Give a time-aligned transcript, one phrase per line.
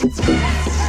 [0.00, 0.87] It's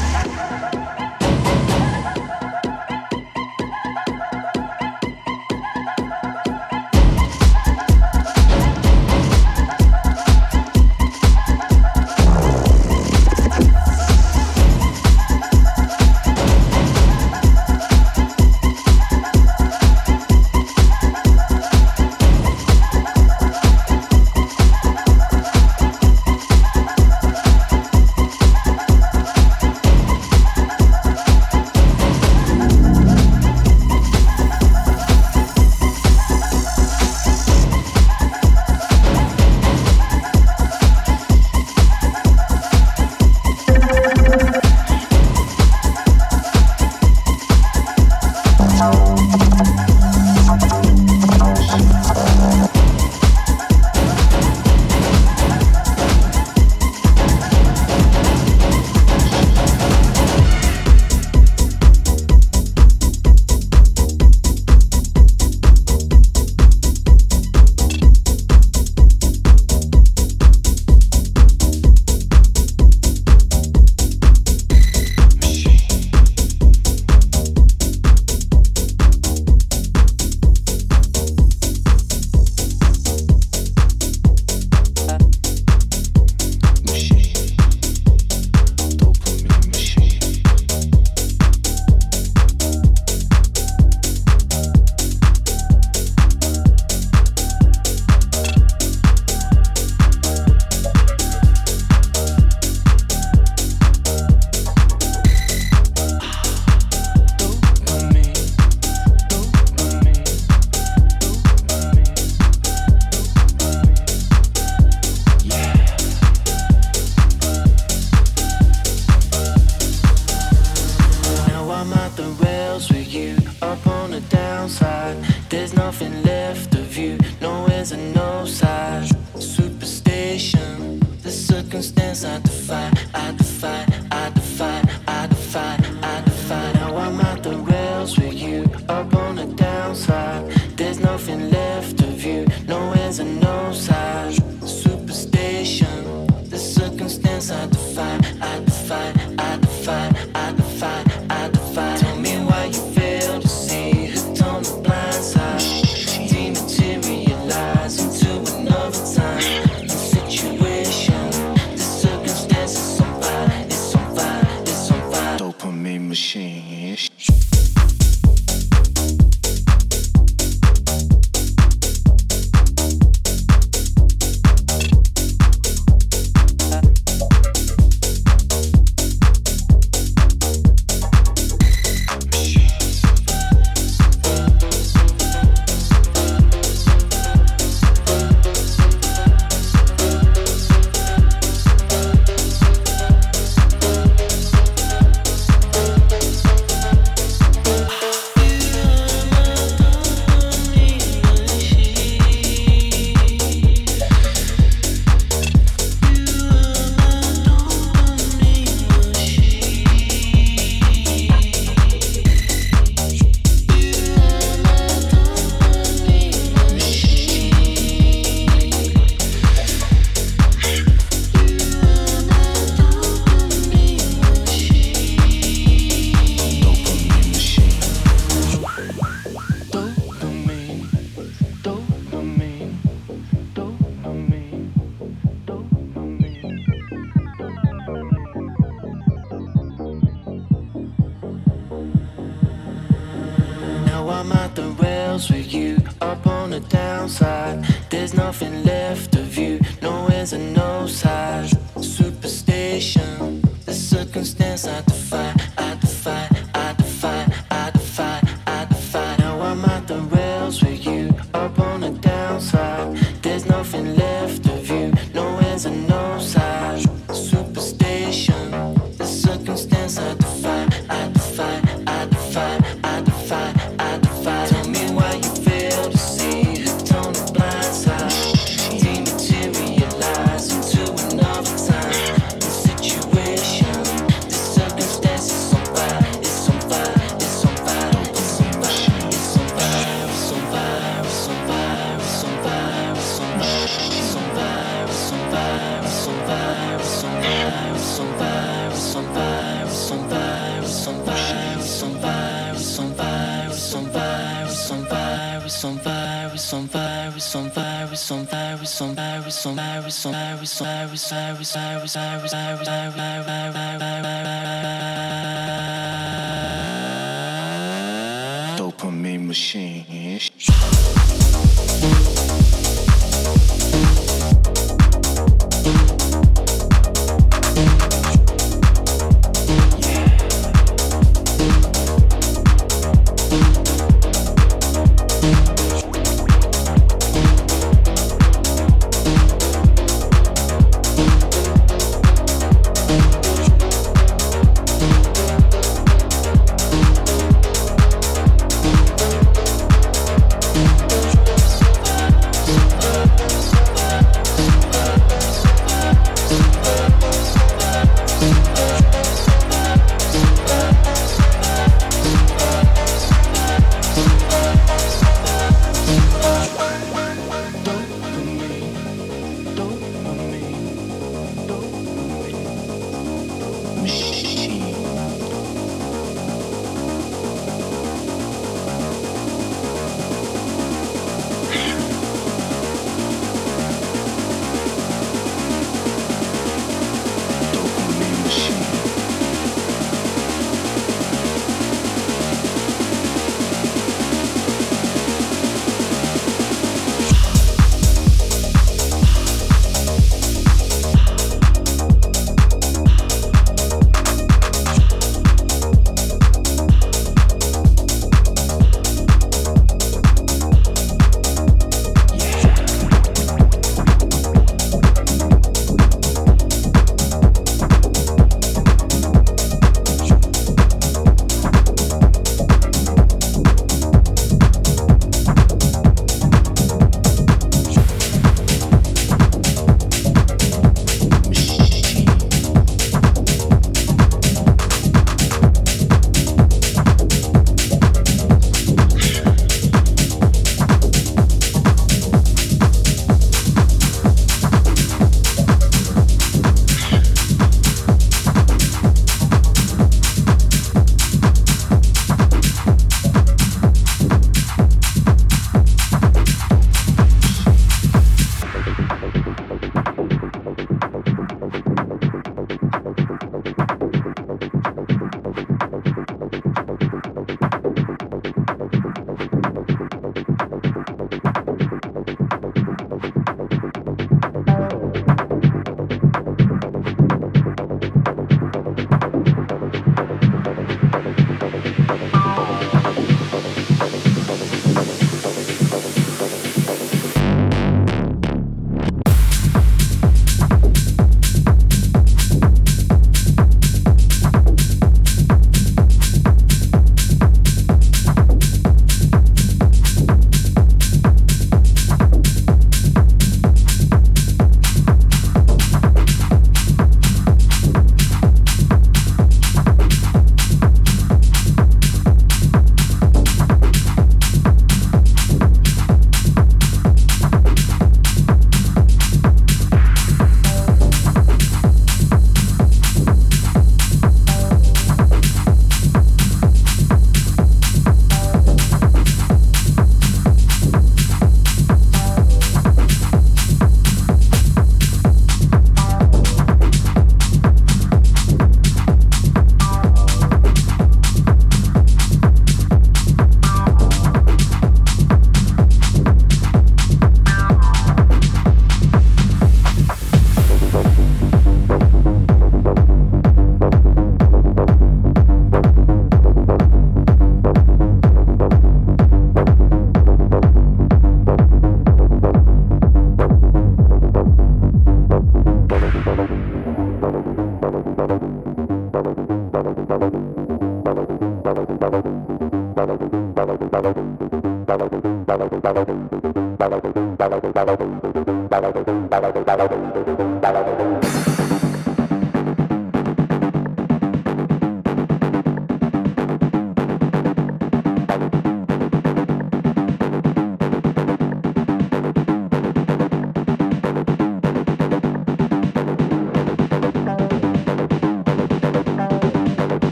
[318.57, 320.19] Dopamine machine.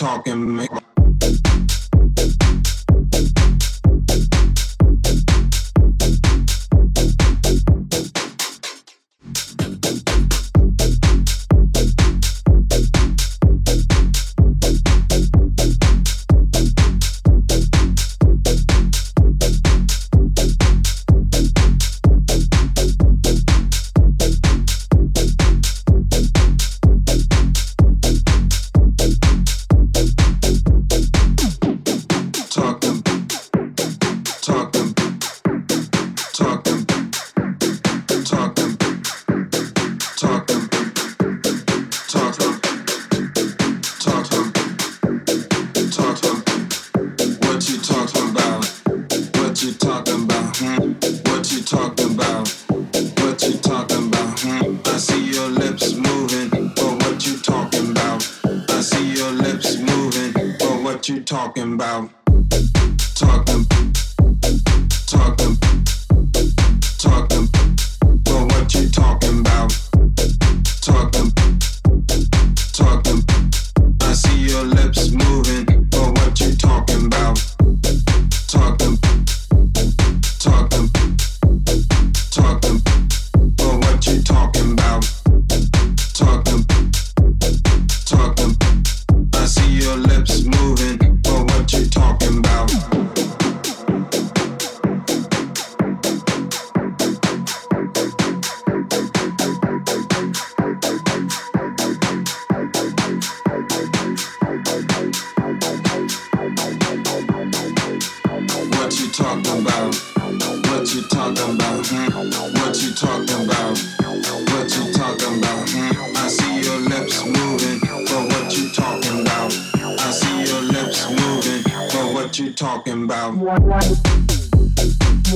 [0.00, 0.69] Talking?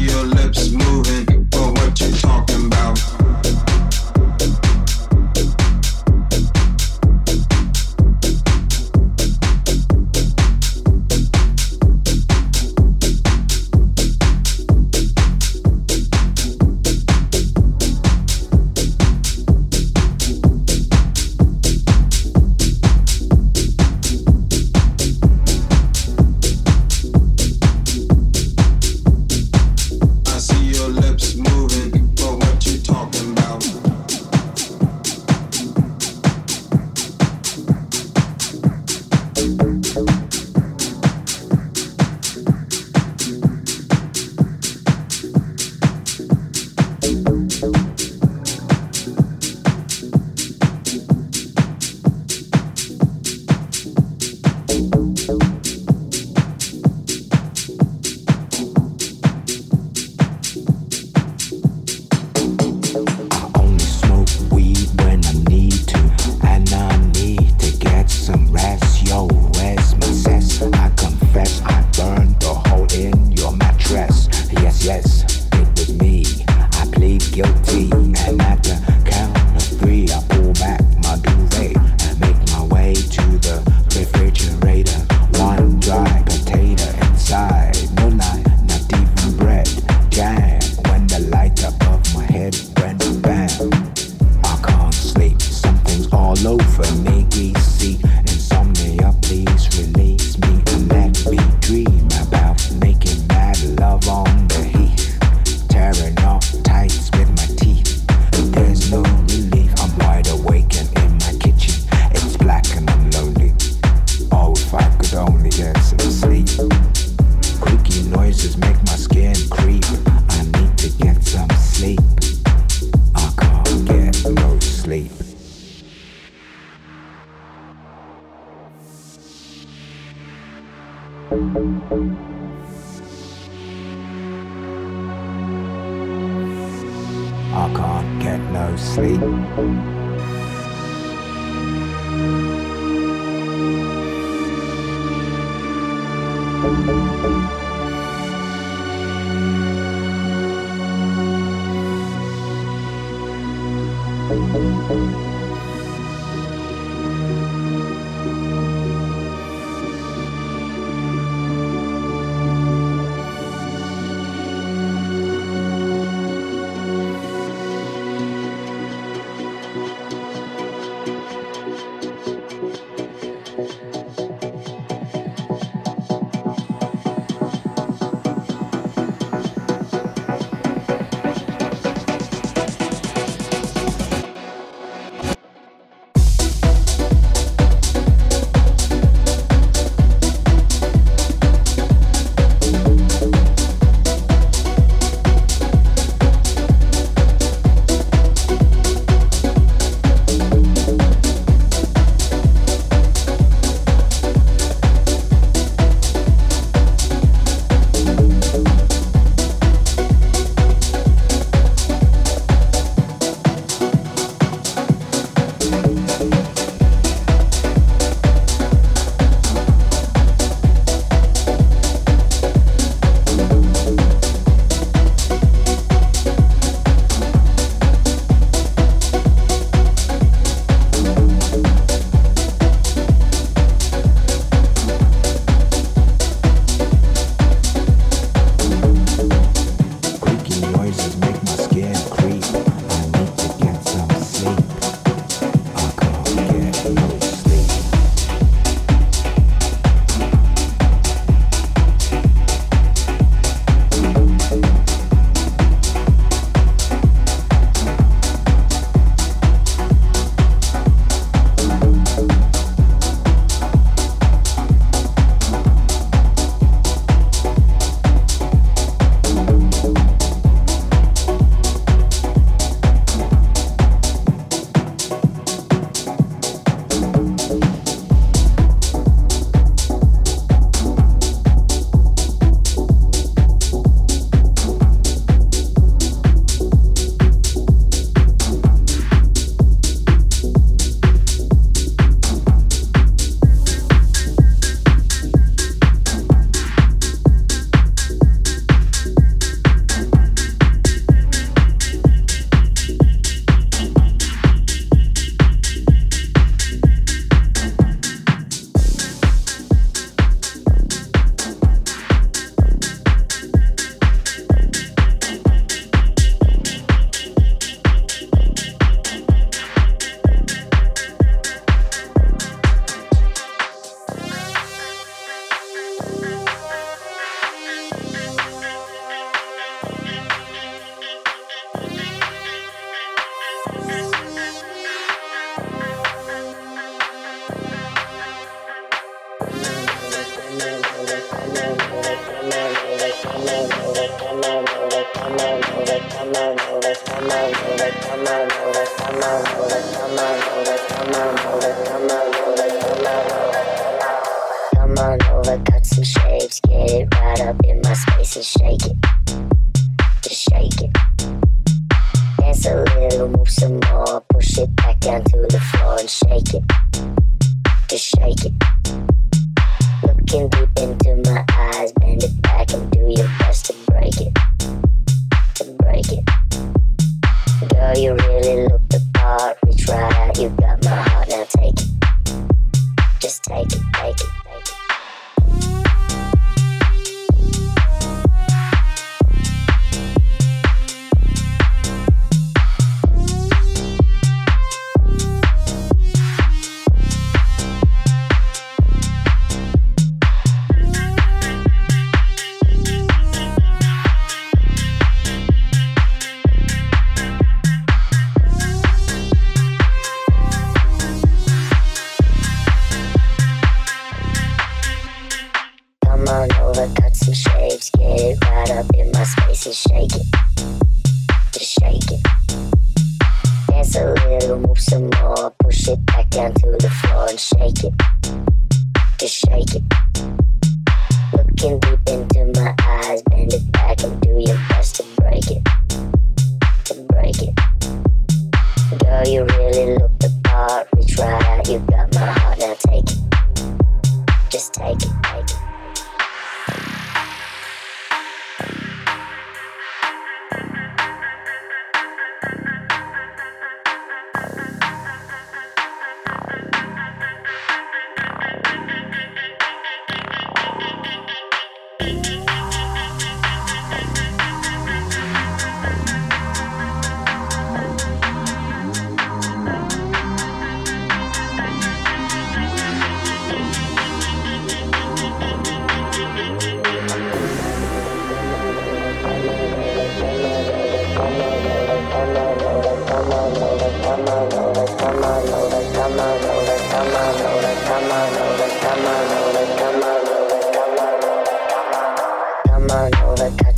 [0.00, 3.09] your lips moving, but what you talking about?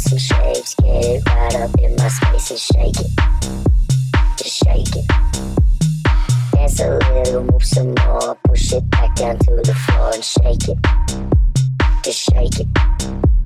[0.02, 0.74] fancy shapes.
[0.74, 3.10] Get right up in my space and shake it.
[4.36, 5.06] Just shake it.
[6.52, 8.36] Dance a little, move some more.
[8.44, 10.78] Push it back down to the floor and shake it.
[12.02, 13.41] Just shake it.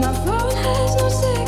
[0.00, 1.39] My phone has no signal.